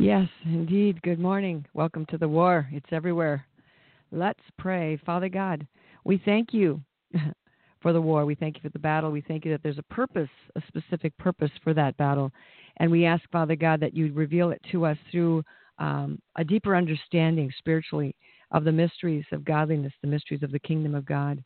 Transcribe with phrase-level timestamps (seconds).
[0.00, 1.02] Yes, indeed.
[1.02, 1.62] Good morning.
[1.74, 2.66] Welcome to the war.
[2.72, 3.44] It's everywhere.
[4.10, 4.98] Let's pray.
[5.04, 5.66] Father God,
[6.04, 6.80] we thank you
[7.82, 8.24] for the war.
[8.24, 9.10] We thank you for the battle.
[9.10, 12.32] We thank you that there's a purpose, a specific purpose for that battle.
[12.78, 15.42] And we ask, Father God, that you reveal it to us through
[15.78, 18.16] um, a deeper understanding spiritually
[18.52, 21.44] of the mysteries of godliness, the mysteries of the kingdom of God.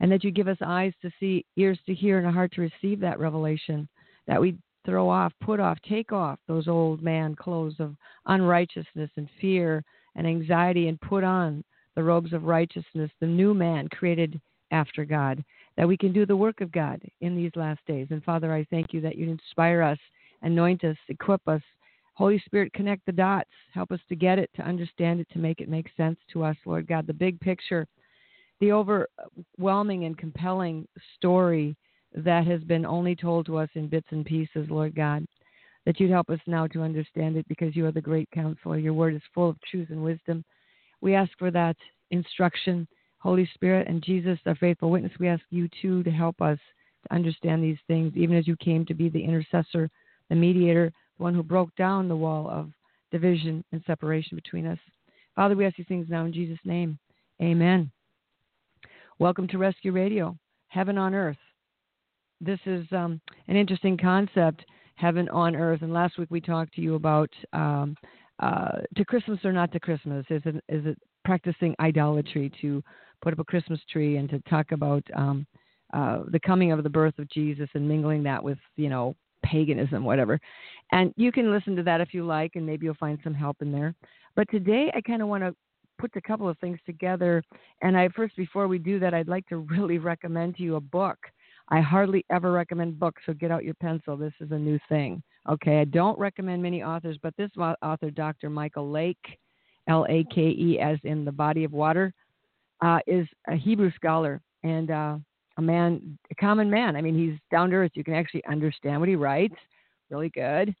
[0.00, 2.60] And that you give us eyes to see, ears to hear, and a heart to
[2.60, 3.88] receive that revelation.
[4.26, 7.94] That we throw off, put off, take off those old man clothes of
[8.26, 11.62] unrighteousness and fear and anxiety and put on
[11.96, 15.44] the robes of righteousness, the new man created after God,
[15.76, 18.06] that we can do the work of God in these last days.
[18.10, 19.98] And Father, I thank you that you inspire us,
[20.42, 21.62] anoint us, equip us.
[22.14, 23.50] Holy Spirit, connect the dots.
[23.74, 26.56] Help us to get it, to understand it, to make it make sense to us,
[26.64, 27.06] Lord God.
[27.06, 27.86] The big picture,
[28.60, 31.76] the overwhelming and compelling story
[32.16, 35.24] that has been only told to us in bits and pieces, Lord God.
[35.84, 38.78] That you'd help us now to understand it because you are the great counselor.
[38.78, 40.44] Your word is full of truth and wisdom.
[41.00, 41.76] We ask for that
[42.10, 45.12] instruction, Holy Spirit and Jesus, our faithful witness.
[45.20, 46.58] We ask you too to help us
[47.04, 49.88] to understand these things, even as you came to be the intercessor,
[50.28, 52.70] the mediator, the one who broke down the wall of
[53.12, 54.78] division and separation between us.
[55.36, 56.98] Father, we ask these things now in Jesus' name.
[57.40, 57.90] Amen.
[59.18, 60.36] Welcome to Rescue Radio,
[60.68, 61.36] Heaven on Earth.
[62.40, 64.64] This is um, an interesting concept,
[64.96, 65.82] Heaven on Earth.
[65.82, 67.96] And last week we talked to you about um,
[68.40, 70.24] uh, to Christmas or not to Christmas.
[70.28, 72.82] Is it is it practicing idolatry to
[73.22, 75.46] put up a Christmas tree and to talk about um,
[75.94, 80.04] uh, the coming of the birth of Jesus and mingling that with you know paganism,
[80.04, 80.38] whatever.
[80.92, 83.56] And you can listen to that if you like, and maybe you'll find some help
[83.62, 83.94] in there.
[84.34, 85.54] But today I kind of want to
[85.98, 87.42] put a couple of things together.
[87.80, 90.80] And I first, before we do that, I'd like to really recommend to you a
[90.80, 91.18] book.
[91.68, 94.16] I hardly ever recommend books, so get out your pencil.
[94.16, 95.22] This is a new thing.
[95.48, 98.50] Okay, I don't recommend many authors, but this author, Dr.
[98.50, 99.38] Michael Lake,
[99.88, 102.12] L A K E, as in the body of water,
[102.82, 105.16] uh, is a Hebrew scholar and uh,
[105.56, 106.96] a man, a common man.
[106.96, 107.92] I mean, he's down to earth.
[107.94, 109.54] You can actually understand what he writes.
[110.10, 110.74] Really good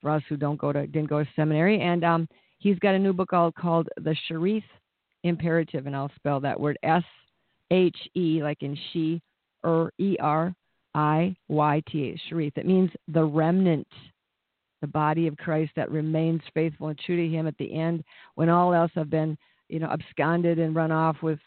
[0.00, 1.80] for us who don't go to didn't go to seminary.
[1.80, 2.28] And um,
[2.58, 4.62] he's got a new book called, called The Sheriyth
[5.24, 7.04] Imperative, and I'll spell that word S
[7.70, 9.22] H E, like in she,
[9.64, 10.54] or E R
[10.94, 12.56] I Y T H, Sheriyth.
[12.56, 13.86] It means the remnant,
[14.80, 18.48] the body of Christ that remains faithful and true to Him at the end when
[18.48, 19.36] all else have been,
[19.68, 21.38] you know, absconded and run off with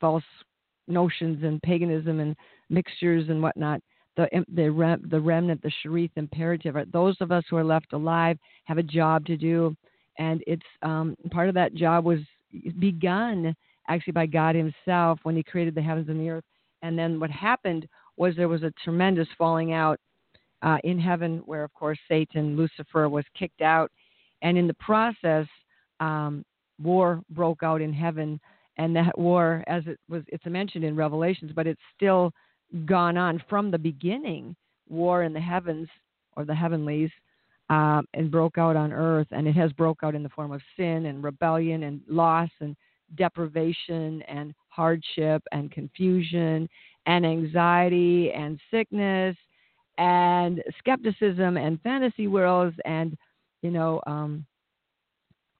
[0.00, 0.24] false
[0.88, 2.36] notions and paganism and
[2.70, 3.80] mixtures and whatnot.
[4.16, 6.74] The, the, rem, the remnant, the Sheriyth imperative.
[6.90, 9.76] Those of us who are left alive have a job to do
[10.18, 12.20] and it's um, part of that job was
[12.78, 13.54] begun
[13.88, 16.44] actually by God Himself when He created the heavens and the earth.
[16.82, 19.98] And then what happened was there was a tremendous falling out
[20.62, 23.90] uh, in heaven, where of course Satan, Lucifer, was kicked out,
[24.42, 25.46] and in the process,
[26.00, 26.44] um,
[26.82, 28.40] war broke out in heaven.
[28.78, 32.32] And that war, as it was, it's mentioned in Revelations, but it's still
[32.84, 34.54] gone on from the beginning.
[34.88, 35.88] War in the heavens
[36.36, 37.10] or the heavenlies
[37.70, 40.60] um, and broke out on earth, and it has broke out in the form of
[40.76, 42.76] sin and rebellion and loss and
[43.16, 46.68] deprivation and hardship and confusion
[47.06, 49.36] and anxiety and sickness
[49.98, 53.16] and skepticism and fantasy worlds and
[53.62, 54.44] you know um,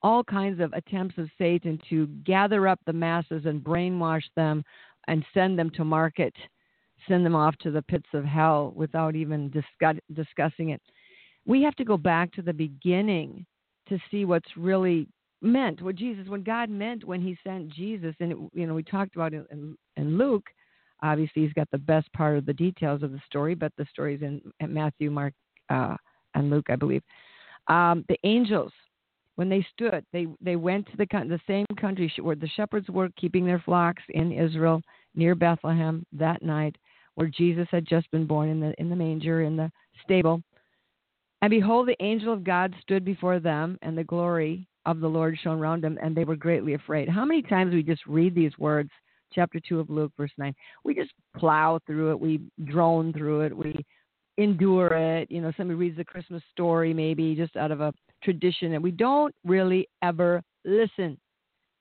[0.03, 4.63] all kinds of attempts of Satan to gather up the masses and brainwash them
[5.09, 6.35] and send them to market,
[7.09, 10.83] send them off to the pits of hell without even discuss, discussing it.
[11.47, 13.47] We have to go back to the beginning
[13.89, 15.09] to see what's really
[15.43, 18.15] meant what jesus when god meant when he sent jesus.
[18.21, 20.47] And it, you know we talked about it in, in, luke.
[21.03, 24.23] Obviously he's got the best part of the details of the story but the stories
[24.23, 25.35] in, in matthew mark
[25.71, 25.97] uh,
[26.35, 27.03] and luke i believe.
[27.69, 28.73] Um, the angels
[29.35, 33.11] when they stood they they went to the the same country where the shepherds were
[33.17, 34.81] keeping their flocks in israel
[35.15, 36.77] near bethlehem that night
[37.17, 39.71] where jesus had just been born in the in the manger in the
[40.03, 40.43] stable.
[41.43, 45.37] And behold, the angel of God stood before them, and the glory of the Lord
[45.43, 47.09] shone round them, and they were greatly afraid.
[47.09, 48.91] How many times we just read these words,
[49.35, 50.55] chapter 2 of Luke, verse 9?
[50.85, 53.85] We just plow through it, we drone through it, we
[54.39, 55.31] endure it.
[55.31, 57.93] You know, somebody reads the Christmas story maybe just out of a
[58.23, 61.19] tradition, and we don't really ever listen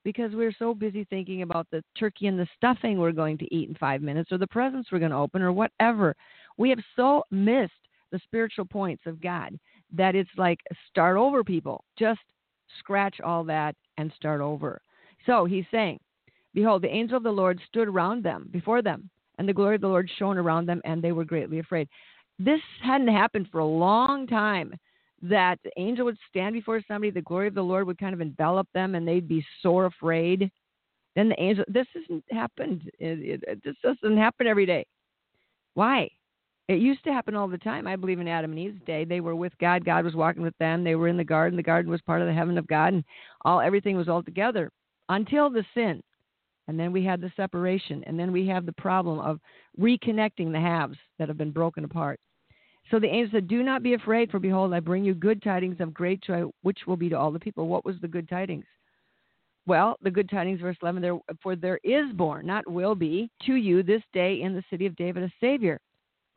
[0.04, 3.68] because we're so busy thinking about the turkey and the stuffing we're going to eat
[3.68, 6.14] in five minutes or the presents we're going to open or whatever.
[6.58, 7.72] We have so missed
[8.12, 9.58] the spiritual points of God
[9.92, 11.84] that it's like start over, people.
[11.98, 12.20] Just
[12.78, 14.80] scratch all that and start over.
[15.24, 15.98] So he's saying,
[16.54, 19.82] Behold, the angel of the Lord stood around them, before them, and the glory of
[19.82, 21.88] the Lord shone around them, and they were greatly afraid.
[22.38, 24.74] This hadn't happened for a long time
[25.22, 28.20] that the angel would stand before somebody, the glory of the Lord would kind of
[28.20, 30.50] envelop them, and they'd be sore afraid.
[31.14, 32.90] Then the angel, this hasn't happened.
[32.98, 34.86] It, it, this doesn't happen every day.
[35.74, 36.10] Why?
[36.68, 37.86] It used to happen all the time.
[37.86, 39.84] I believe in Adam and Eve's day, they were with God.
[39.84, 40.82] God was walking with them.
[40.82, 41.56] They were in the garden.
[41.56, 43.04] The garden was part of the heaven of God, and
[43.44, 44.70] all everything was all together
[45.08, 46.02] until the sin.
[46.68, 49.38] And then we had the separation, and then we have the problem of
[49.78, 52.18] reconnecting the halves that have been broken apart.
[52.90, 55.80] So the angel said, Do not be afraid, for behold, I bring you good tidings
[55.80, 57.68] of great joy, which will be to all the people.
[57.68, 58.64] What was the good tidings?
[59.66, 63.54] Well, the good tidings, verse 11, there, for there is born, not will be, to
[63.54, 65.80] you this day in the city of David a Savior,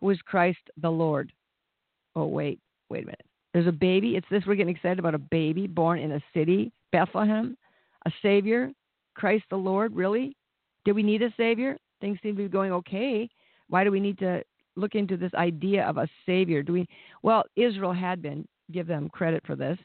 [0.01, 1.31] who is Christ the Lord.
[2.15, 2.59] Oh, wait,
[2.89, 3.25] wait a minute.
[3.53, 4.15] There's a baby.
[4.15, 7.57] It's this, we're getting excited about a baby born in a city, Bethlehem,
[8.05, 8.71] a Savior,
[9.15, 9.95] Christ the Lord.
[9.95, 10.35] Really?
[10.85, 11.77] Do we need a Savior?
[11.99, 13.29] Things seem to be going okay.
[13.67, 14.43] Why do we need to
[14.79, 16.63] look into this idea of a savior.
[16.63, 16.87] Do we?
[17.21, 19.77] Well, Israel had been give them credit for this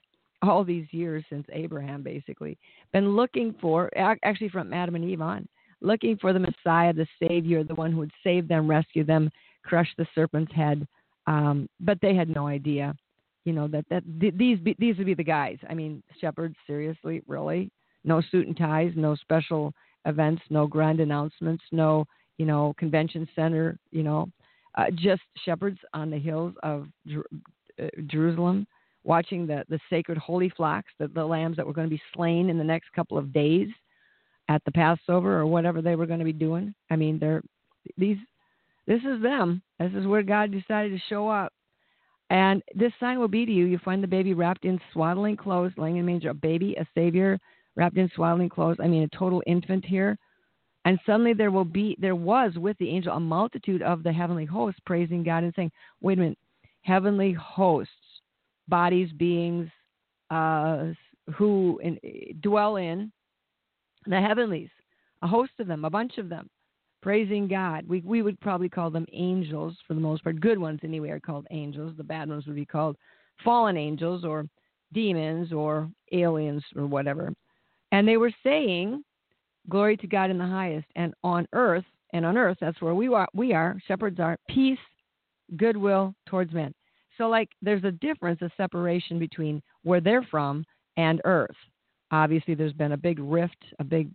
[0.43, 2.58] all these years since Abraham, basically,
[2.93, 5.49] been looking for actually from Adam and Eve on,
[5.81, 9.31] looking for the Messiah, the Savior, the one who would save them, rescue them,
[9.64, 10.87] crush the serpent's head.
[11.26, 12.94] Um, but they had no idea,
[13.44, 15.58] you know, that that these be, these would be the guys.
[15.69, 17.70] I mean, shepherds, seriously, really,
[18.05, 19.72] no suit and ties, no special
[20.05, 22.06] events, no grand announcements, no
[22.37, 24.28] you know convention center, you know,
[24.76, 27.26] uh, just shepherds on the hills of Jer-
[27.82, 28.66] uh, Jerusalem,
[29.05, 32.50] watching the, the sacred holy flocks, the, the lambs that were going to be slain
[32.50, 33.69] in the next couple of days
[34.49, 36.75] at the Passover or whatever they were going to be doing.
[36.90, 37.43] I mean, they're
[37.96, 38.19] these.
[38.87, 39.63] This is them.
[39.79, 41.53] This is where God decided to show up.
[42.31, 45.73] And this sign will be to you: you find the baby wrapped in swaddling clothes,
[45.77, 46.31] laying in a manger.
[46.31, 47.39] A baby, a savior,
[47.77, 48.79] wrapped in swaddling clothes.
[48.83, 50.19] I mean, a total infant here.
[50.85, 54.45] And suddenly there will be, there was with the angel a multitude of the heavenly
[54.45, 55.73] hosts praising God and saying,
[56.03, 56.39] wait a minute,
[56.83, 57.93] heavenly hosts,
[58.69, 59.69] bodies, beings
[60.31, 60.89] uh,
[61.37, 61.99] who in,
[62.43, 63.11] dwell in
[64.07, 64.69] the heavenlies,
[65.23, 66.51] a host of them, a bunch of them,
[67.05, 67.87] praising God.
[67.87, 70.41] We, we would probably call them angels for the most part.
[70.41, 71.93] Good ones, anyway, are called angels.
[71.99, 72.97] The bad ones would be called
[73.45, 74.49] fallen angels or
[74.95, 77.31] demons or aliens or whatever.
[77.93, 79.05] And they were saying,
[79.69, 80.87] Glory to God in the highest.
[80.97, 81.85] And on earth,
[82.15, 84.79] and on earth, that's where we are, we are, shepherds are, peace,
[85.59, 86.73] goodwill towards men.
[87.19, 90.65] So, like, there's a difference, a separation between where they're from
[90.97, 91.57] and earth.
[92.11, 94.09] Obviously, there's been a big rift, a big,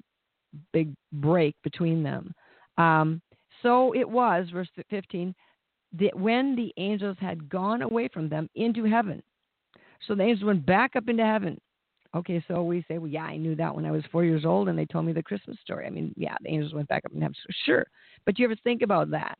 [0.73, 2.33] big break between them.
[2.79, 3.21] Um,
[3.61, 5.35] so it was, verse 15,
[5.99, 9.21] that when the angels had gone away from them into heaven,
[10.07, 11.59] so the angels went back up into heaven
[12.15, 14.67] Okay, so we say, well, yeah, I knew that when I was four years old,
[14.67, 15.85] and they told me the Christmas story.
[15.85, 17.35] I mean, yeah, the angels went back up into heaven.
[17.65, 17.85] Sure,
[18.25, 19.37] but you ever think about that?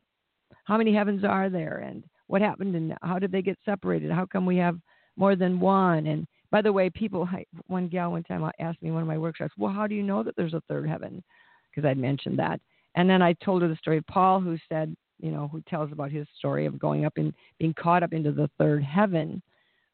[0.64, 4.12] How many heavens are there, and what happened, and how did they get separated?
[4.12, 4.78] How come we have
[5.16, 6.06] more than one?
[6.06, 7.28] And by the way, people,
[7.66, 10.22] one gal one time asked me one of my workshops, well, how do you know
[10.22, 11.24] that there's a third heaven?
[11.70, 12.60] Because I'd mentioned that,
[12.94, 15.92] and then I told her the story of Paul, who said, you know, who tells
[15.92, 19.42] about his story of going up and being caught up into the third heaven.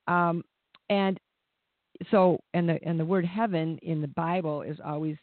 [0.07, 0.43] Um,
[0.89, 1.19] and
[2.11, 5.17] so and the and the word heaven in the Bible is always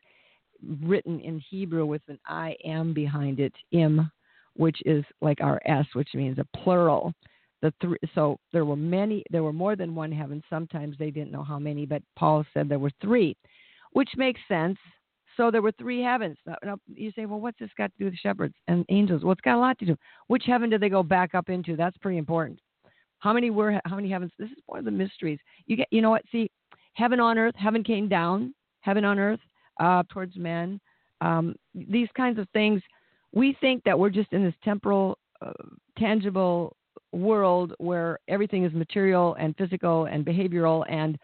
[0.83, 4.11] written in Hebrew with an I am behind it, im,
[4.55, 7.13] which is like our S, which means a plural.
[7.61, 10.43] The three, so there were many, there were more than one heaven.
[10.49, 13.37] Sometimes they didn't know how many, but Paul said there were three,
[13.93, 14.77] which makes sense.
[15.37, 16.37] So there were three heavens.
[16.45, 19.23] Now, you say, well, what's this got to do with shepherds and angels?
[19.23, 19.95] Well, it's got a lot to do.
[20.27, 21.75] Which heaven did they go back up into?
[21.75, 22.59] That's pretty important.
[23.19, 23.79] How many were?
[23.85, 24.31] How many heavens?
[24.37, 25.39] This is one of the mysteries.
[25.65, 26.23] You get, you know what?
[26.31, 26.51] See,
[26.93, 29.39] heaven on earth, heaven came down, heaven on earth
[29.79, 30.79] uh, towards men.
[31.21, 32.81] Um, these kinds of things,
[33.31, 35.53] we think that we're just in this temporal, uh,
[35.97, 36.75] tangible
[37.13, 41.17] world where everything is material and physical and behavioral and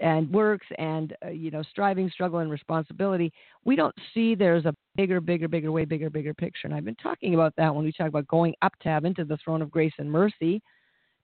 [0.00, 3.32] and works and uh, you know striving struggle and responsibility
[3.64, 6.96] we don't see there's a bigger bigger bigger way bigger bigger picture and i've been
[6.96, 9.70] talking about that when we talk about going up to heaven to the throne of
[9.70, 10.60] grace and mercy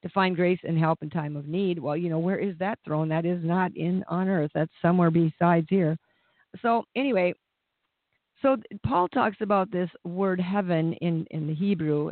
[0.03, 1.79] to find grace and help in time of need.
[1.79, 3.09] Well, you know, where is that throne?
[3.09, 4.51] That is not in on earth.
[4.55, 5.97] That's somewhere besides here.
[6.63, 7.35] So anyway,
[8.43, 12.11] so Paul talks about this word heaven in, in the Hebrew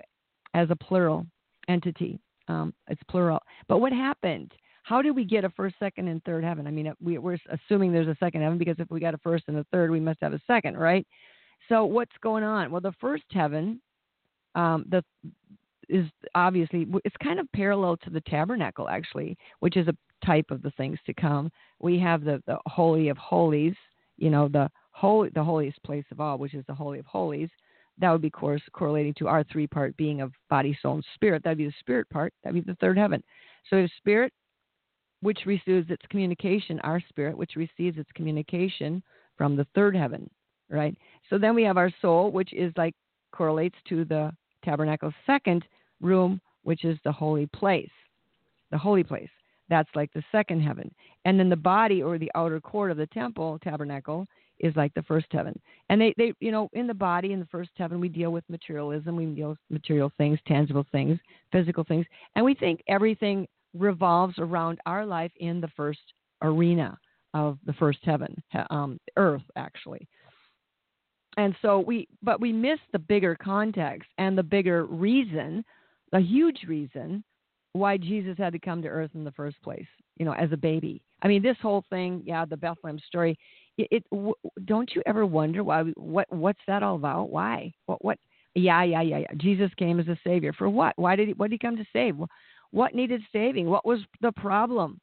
[0.55, 1.27] as a plural
[1.69, 2.21] entity.
[2.49, 3.41] Um, it's plural.
[3.69, 4.53] But what happened?
[4.89, 6.67] How do we get a first, second, and third heaven?
[6.67, 9.45] I mean, we, we're assuming there's a second heaven because if we got a first
[9.47, 11.07] and a third, we must have a second, right?
[11.69, 12.71] So what's going on?
[12.71, 13.83] Well, the first heaven,
[14.55, 15.05] um, the
[15.91, 20.63] is obviously it's kind of parallel to the tabernacle actually, which is a type of
[20.63, 21.51] the things to come.
[21.81, 23.75] We have the the holy of holies,
[24.17, 27.51] you know, the holy the holiest place of all, which is the holy of holies.
[27.99, 31.45] That would be course correlating to our three part being of body, soul, and spirit.
[31.45, 32.33] That'd be the spirit part.
[32.43, 33.23] That'd be the third heaven.
[33.69, 34.33] So if spirit,
[35.21, 39.03] which receives its communication, our spirit, which receives its communication
[39.37, 40.29] from the third heaven,
[40.71, 40.97] right?
[41.31, 42.95] So then we have our soul, which is like
[43.33, 44.33] correlates to the
[44.65, 45.65] tabernacle's second
[46.01, 47.91] room, which is the holy place.
[48.71, 49.31] The holy place.
[49.69, 50.93] That's like the second heaven.
[51.25, 54.27] And then the body or the outer court of the temple, tabernacle,
[54.61, 55.59] is like the first heaven.
[55.89, 58.45] And they, they you know, in the body, in the first heaven, we deal with
[58.49, 61.19] materialism, we deal with material things, tangible things,
[61.53, 62.07] physical things.
[62.35, 66.01] And we think everything revolves around our life in the first
[66.43, 66.99] arena
[67.35, 68.35] of the first heaven,
[68.71, 70.07] um, earth, actually.
[71.37, 75.65] And so we but we miss the bigger context and the bigger reason
[76.11, 77.23] the huge reason
[77.75, 80.57] why jesus had to come to earth in the first place you know as a
[80.57, 81.01] baby.
[81.23, 83.39] I mean this whole thing yeah the bethlehem story
[83.79, 84.35] it, it w-
[84.65, 87.31] don't you ever wonder why what what's that all about?
[87.31, 87.73] Why?
[87.87, 88.19] What what?
[88.55, 89.33] Yeah yeah yeah yeah.
[89.37, 90.53] Jesus came as a savior.
[90.53, 90.95] For what?
[90.97, 92.17] Why did he what did he come to save
[92.71, 95.01] what needed saving what was the problem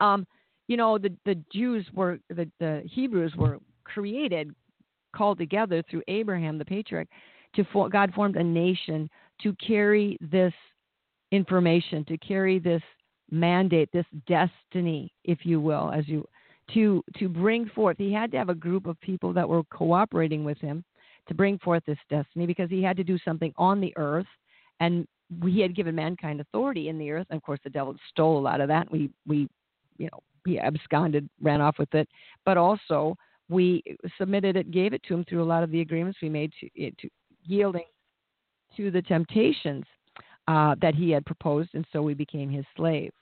[0.00, 0.26] um
[0.68, 4.54] you know the the jews were the the hebrews were created
[5.14, 7.08] called together through Abraham, the patriarch,
[7.54, 9.08] to for, God formed a nation
[9.42, 10.52] to carry this
[11.32, 12.82] information, to carry this
[13.30, 16.26] mandate, this destiny, if you will, as you
[16.72, 17.96] to to bring forth.
[17.98, 20.84] He had to have a group of people that were cooperating with him
[21.28, 24.26] to bring forth this destiny because he had to do something on the earth
[24.80, 25.06] and
[25.44, 28.40] he had given mankind authority in the earth and of course the devil stole a
[28.40, 29.48] lot of that we we
[29.98, 32.08] you know he absconded ran off with it
[32.44, 33.16] but also
[33.48, 33.82] we
[34.18, 36.90] submitted it, gave it to him through a lot of the agreements we made to,
[36.92, 37.08] to
[37.44, 37.84] yielding
[38.76, 39.84] to the temptations
[40.48, 43.12] uh, that he had proposed, and so we became his slave.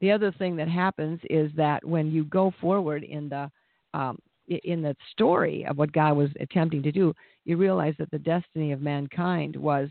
[0.00, 3.50] The other thing that happens is that when you go forward in the
[3.92, 7.14] um, in the story of what God was attempting to do,
[7.46, 9.88] you realize that the destiny of mankind was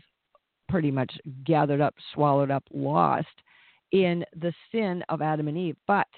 [0.68, 1.12] pretty much
[1.44, 3.26] gathered up, swallowed up, lost
[3.92, 5.76] in the sin of Adam and Eve.
[5.86, 6.08] But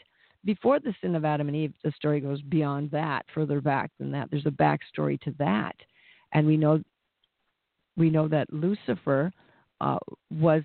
[0.45, 4.11] before the sin of Adam and Eve, the story goes beyond that, further back than
[4.13, 4.31] that.
[4.31, 5.75] There's a backstory to that,
[6.33, 6.83] and we know
[7.97, 9.33] we know that Lucifer
[9.81, 9.99] uh,
[10.31, 10.63] was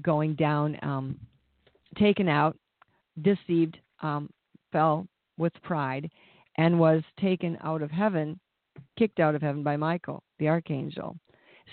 [0.00, 1.18] going down, um,
[1.98, 2.56] taken out,
[3.20, 4.30] deceived, um,
[4.72, 6.10] fell with pride,
[6.56, 8.38] and was taken out of heaven,
[8.98, 11.16] kicked out of heaven by Michael, the archangel.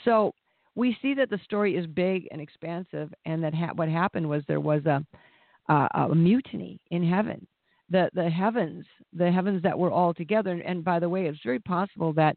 [0.05, 0.33] So
[0.75, 4.43] we see that the story is big and expansive, and that ha- what happened was
[4.47, 5.03] there was a
[5.69, 7.45] a mutiny in heaven.
[7.89, 10.51] The the heavens, the heavens that were all together.
[10.65, 12.35] And by the way, it's very possible that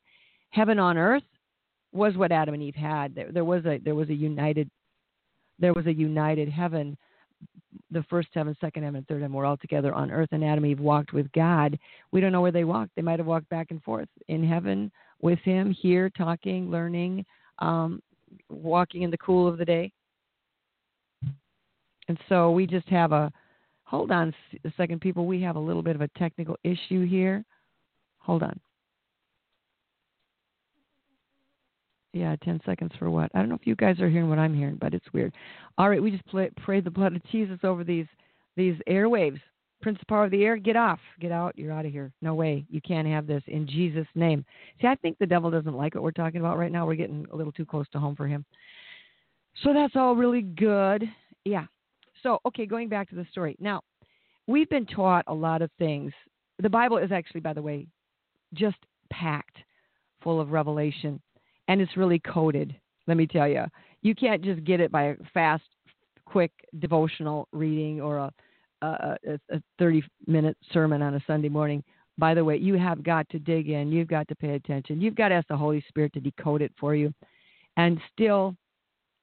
[0.50, 1.22] heaven on earth
[1.92, 3.14] was what Adam and Eve had.
[3.14, 4.70] There, there was a there was a united
[5.58, 6.96] there was a united heaven.
[7.90, 10.72] The first heaven, second heaven, third heaven were all together on earth, and Adam and
[10.72, 11.78] Eve walked with God.
[12.10, 12.92] We don't know where they walked.
[12.96, 17.26] They might have walked back and forth in heaven with Him, here talking, learning,
[17.58, 18.00] um,
[18.48, 19.92] walking in the cool of the day.
[22.08, 23.32] And so we just have a
[23.84, 24.34] hold on
[24.64, 25.26] a second, people.
[25.26, 27.44] We have a little bit of a technical issue here.
[28.18, 28.58] Hold on.
[32.12, 33.30] Yeah, 10 seconds for what?
[33.34, 35.32] I don't know if you guys are hearing what I'm hearing, but it's weird.
[35.78, 36.24] All right, we just
[36.62, 38.06] pray the blood of Jesus over these
[38.56, 39.40] these airwaves.
[39.82, 41.00] Prince of Power of the Air, get off.
[41.20, 41.58] Get out.
[41.58, 42.12] You're out of here.
[42.22, 42.64] No way.
[42.70, 44.44] You can't have this in Jesus' name.
[44.80, 46.86] See, I think the devil doesn't like what we're talking about right now.
[46.86, 48.44] We're getting a little too close to home for him.
[49.62, 51.04] So that's all really good.
[51.44, 51.66] Yeah,
[52.22, 53.56] so, okay, going back to the story.
[53.58, 53.82] Now,
[54.46, 56.12] we've been taught a lot of things.
[56.60, 57.86] The Bible is actually, by the way,
[58.54, 58.76] just
[59.10, 59.58] packed
[60.22, 61.20] full of revelation,
[61.68, 62.74] and it's really coded.
[63.06, 63.64] Let me tell you,
[64.02, 65.64] you can't just get it by a fast,
[66.24, 68.32] quick devotional reading or a,
[68.86, 71.82] a, a 30 minute sermon on a Sunday morning.
[72.18, 73.90] By the way, you have got to dig in.
[73.90, 75.00] You've got to pay attention.
[75.00, 77.12] You've got to ask the Holy Spirit to decode it for you.
[77.76, 78.54] And still,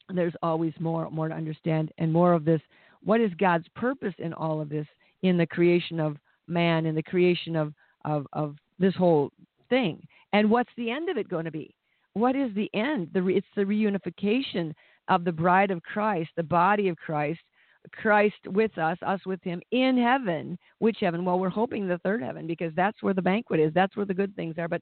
[0.10, 2.62] there's always more, more to understand, and more of this
[3.04, 4.88] what is God's purpose in all of this,
[5.22, 7.74] in the creation of man, in the creation of,
[8.06, 9.32] of, of this whole
[9.70, 10.06] thing?
[10.34, 11.74] And what's the end of it going to be?
[12.14, 13.10] What is the end?
[13.14, 14.74] The, it's the reunification
[15.08, 17.40] of the bride of Christ, the body of Christ,
[17.90, 20.58] Christ with us, us with him in heaven.
[20.80, 21.26] Which heaven?
[21.26, 23.74] Well, we're hoping the third heaven because that's where the banquet is.
[23.74, 24.68] That's where the good things are.
[24.68, 24.82] But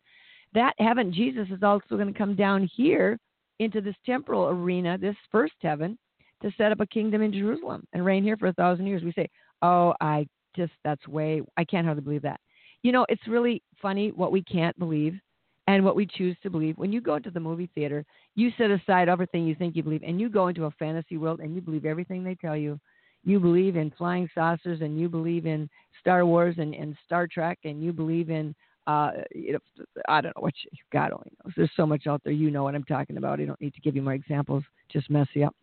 [0.53, 3.19] that heaven, Jesus is also going to come down here
[3.59, 5.97] into this temporal arena, this first heaven,
[6.41, 9.03] to set up a kingdom in Jerusalem and reign here for a thousand years.
[9.03, 9.29] We say,
[9.61, 12.39] oh, I just, that's way, I can't hardly believe that.
[12.83, 15.19] You know, it's really funny what we can't believe
[15.67, 16.77] and what we choose to believe.
[16.77, 20.03] When you go into the movie theater, you set aside everything you think you believe
[20.03, 22.79] and you go into a fantasy world and you believe everything they tell you.
[23.27, 25.69] You believe in flying saucers and you believe in
[25.99, 28.55] Star Wars and, and Star Trek and you believe in
[28.87, 29.59] uh, you know,
[30.07, 31.53] I don't know what you, God only knows.
[31.57, 32.31] There's so much out there.
[32.31, 33.41] You know what I'm talking about.
[33.41, 34.63] I don't need to give you more examples.
[34.89, 35.55] Just mess you up.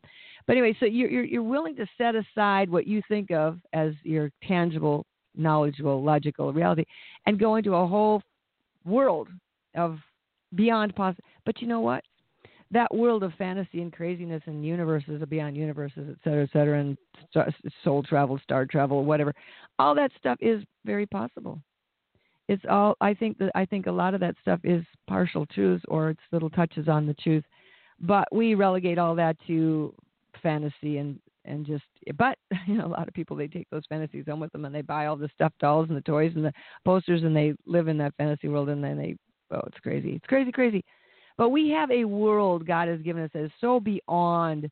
[0.47, 3.94] But anyway, so you're, you're, you're willing to set aside what you think of as
[4.02, 6.85] your tangible, knowledgeable, logical reality,
[7.25, 8.23] and go into a whole
[8.85, 9.28] world
[9.75, 9.97] of
[10.54, 11.25] beyond possible.
[11.47, 12.04] But you know what?
[12.71, 16.97] That world of fantasy and craziness and universes beyond universes, et cetera, et cetera, and
[17.83, 19.33] soul travel, star travel, whatever,
[19.78, 21.61] all that stuff is very possible.
[22.49, 25.85] It's all I think that I think a lot of that stuff is partial truths
[25.88, 27.44] or it's little touches on the truth,
[28.00, 29.94] but we relegate all that to
[30.42, 31.85] fantasy and and just
[32.16, 34.75] but you know a lot of people they take those fantasies home with them and
[34.75, 36.52] they buy all the stuffed dolls and the toys and the
[36.85, 39.16] posters and they live in that fantasy world and then they
[39.52, 40.14] oh it's crazy.
[40.14, 40.85] It's crazy crazy
[41.36, 44.70] but we have a world God has given us that is so beyond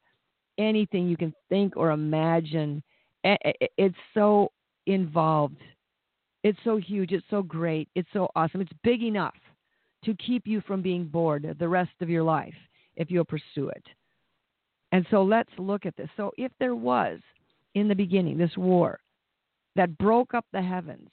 [0.59, 2.83] anything you can think or imagine
[3.25, 4.51] it's so
[4.87, 5.57] involved
[6.45, 7.13] it's so huge.
[7.13, 7.89] It's so great.
[7.95, 8.61] It's so awesome.
[8.61, 9.35] It's big enough
[10.05, 12.55] to keep you from being bored the rest of your life
[12.97, 13.85] if you'll pursue it.
[14.91, 16.09] And so let's look at this.
[16.17, 17.21] So, if there was
[17.75, 18.99] in the beginning this war
[19.77, 21.09] that broke up the heavens,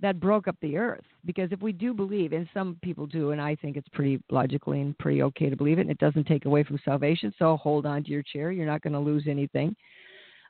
[0.00, 3.40] that broke up the earth, because if we do believe, and some people do, and
[3.40, 6.44] I think it's pretty logically and pretty okay to believe it, and it doesn't take
[6.44, 8.50] away from salvation, so hold on to your chair.
[8.50, 9.74] You're not going to lose anything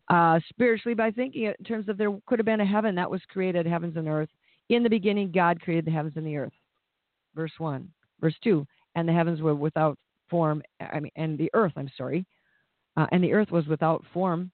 [0.08, 3.22] uh, spiritually by thinking in terms of there could have been a heaven that was
[3.28, 4.28] created, heavens and earth.
[4.68, 6.52] In the beginning, God created the heavens and the earth.
[7.34, 7.88] Verse 1.
[8.20, 8.66] Verse 2.
[8.94, 9.98] And the heavens were without
[10.28, 12.26] form, I mean, and the earth, I'm sorry.
[12.96, 14.50] Uh, and the earth was without form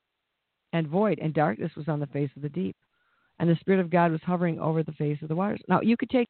[0.73, 2.77] and void, and darkness was on the face of the deep.
[3.41, 5.63] And the Spirit of God was hovering over the face of the waters.
[5.67, 6.29] Now, you could take